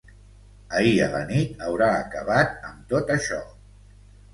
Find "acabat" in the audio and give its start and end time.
2.01-2.59